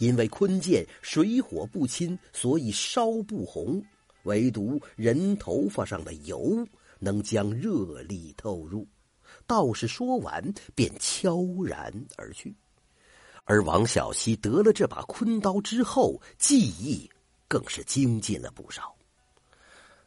[0.00, 3.80] 因为坤剑水火不侵，所以烧不红；
[4.22, 6.66] 唯独人头发上的油
[6.98, 8.86] 能将热力透入。
[9.46, 10.42] 道士说完，
[10.74, 12.56] 便悄然而去。
[13.44, 17.08] 而王小溪得了这把坤刀之后，技艺
[17.46, 18.94] 更是精进了不少。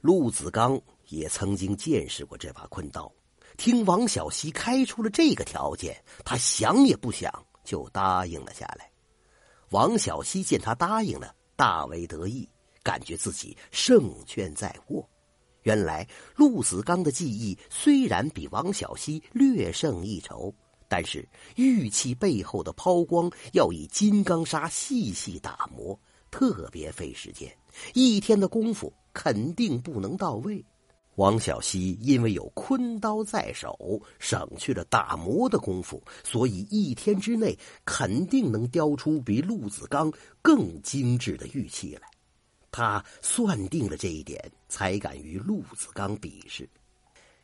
[0.00, 3.12] 陆子刚也曾经见识过这把坤刀，
[3.56, 7.30] 听王小溪开出了这个条件，他想也不想
[7.64, 8.89] 就答应了下来。
[9.70, 12.48] 王小溪见他答应了，大为得意，
[12.82, 15.08] 感觉自己胜券在握。
[15.62, 16.06] 原来
[16.36, 20.52] 陆子刚的技艺虽然比王小溪略胜一筹，
[20.88, 25.98] 但是玉器背后的抛光要以金刚砂细细打磨，
[26.30, 27.54] 特别费时间，
[27.94, 30.64] 一天的功夫肯定不能到位。
[31.20, 40.10] 王小溪因为有坤刀在手，省去了打磨的功夫，所以一天之内肯定能雕出比陆子刚
[40.40, 42.08] 更精致的玉器来。
[42.70, 46.66] 他算定了这一点，才敢与陆子刚比试。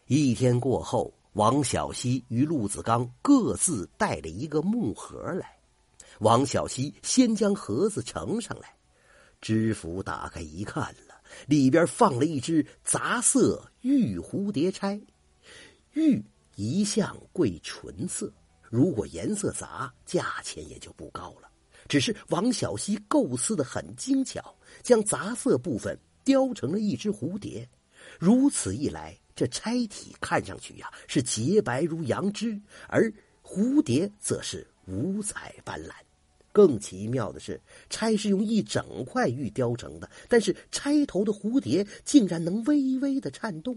[0.06, 5.54] 一天过后，王小溪与陆子刚各自带了一个木盒来。
[6.20, 8.74] 王小溪先将盒子呈上来，
[9.42, 11.15] 知府打开一看了，
[11.46, 15.00] 里边放了一只杂色玉蝴蝶钗。
[15.92, 16.22] 玉
[16.54, 18.32] 一向贵纯色，
[18.62, 21.48] 如果颜色杂，价钱也就不高了。
[21.88, 27.68] 只是王小溪构思的很精巧，将杂色部分雕成了一只蝴蝶。
[28.18, 35.92] 如此一来，这钗体看上去呀是洁白如羊脂，而蝴蝶则是五彩斑斓。
[36.56, 43.76] 更奇妙的是，钗是用一整块玉雕成的，但是钗头的蝴蝶竟然能微微的颤动。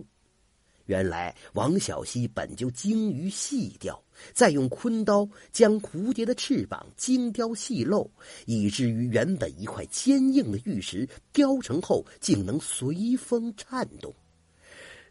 [0.85, 4.01] 原来王小溪本就精于细雕，
[4.33, 8.09] 再用坤刀将蝴蝶的翅膀精雕细镂，
[8.45, 14.15] 以至于原本一块坚硬的玉石雕成后，竟能随风颤动。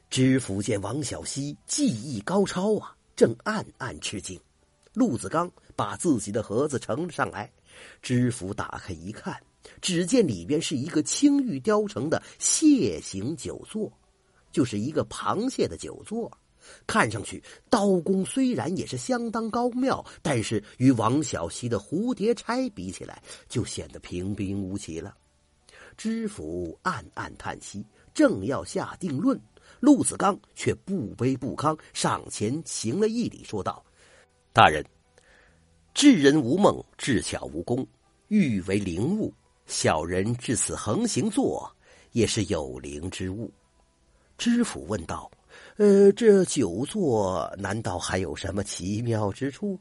[0.08, 4.40] 知府见王小溪技艺高超啊，正暗暗吃惊。
[4.94, 7.48] 陆子刚把自己的盒子呈了上来，
[8.02, 9.40] 知府打开一看，
[9.80, 13.92] 只见里边是一个青玉雕成的蟹形酒座。
[14.50, 16.36] 就是一个螃蟹的酒座，
[16.86, 17.40] 看上去
[17.70, 25.14] 刀工虽然也是相当高妙，但是与王小溪的蝴蝶钗比起来，就显得平平无奇了。
[25.96, 27.84] 知府暗暗叹息，
[28.14, 29.38] 正要下定论，
[29.80, 33.84] 陆子刚却不卑不亢，上前行了一礼，说道
[34.52, 34.82] ：“大人，
[35.98, 37.84] 智人无梦，智巧无功，
[38.28, 39.34] 欲为灵物，
[39.66, 41.68] 小人至此横行坐，
[42.12, 43.50] 也是有灵之物。”
[44.38, 45.28] 知府问道
[45.76, 49.76] ：“呃，这酒座难道还有什么奇妙之处？”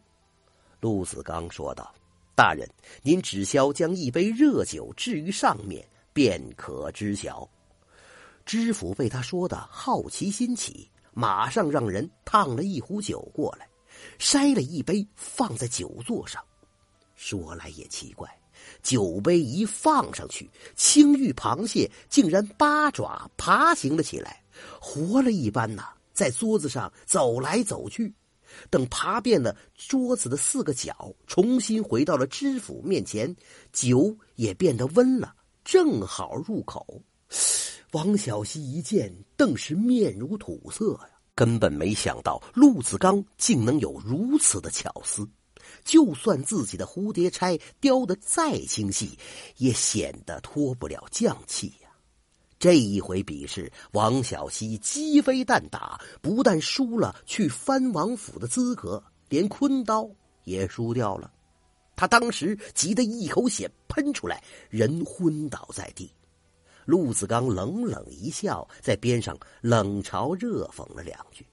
[0.81, 1.93] 陆子刚说道
[2.33, 2.67] ：“大人，
[3.03, 7.47] 您只消将一杯热酒置于上面，便可知晓。”
[8.43, 13.69] 知府被他说的好奇心起，马上让人烫了一壶酒过来，
[14.19, 16.43] 筛了一杯放在酒座上。
[17.15, 18.29] 说来也奇怪。
[18.83, 24.43] 酒杯一放上去，青玉螃蟹竟然八爪爬行了起来，
[24.81, 28.13] 活了一般呐，在桌子上走来走去。
[28.69, 33.33] 等爬遍了桌子的四个角，重新回到了知府面前，
[33.71, 37.01] 酒也变得温了，正好入口。
[37.93, 45.29] 王小西一见，顿时面如土色呀，根本没想到陆子刚竟能有如此的巧思。
[45.83, 49.15] 就算自己的蝴蝶钗雕得再精细，
[49.57, 51.89] 也显得脱不了匠气呀。
[52.57, 60.09] 这一回比试，王小溪鸡飞蛋打，不但输了去藩王府的资格，连坤刀
[60.43, 61.31] 也输掉了。
[61.95, 66.11] 他当时急得一口血喷出来，人昏倒在地。
[66.87, 71.45] 陆子刚冷冷一笑，在边上冷嘲热讽了两句。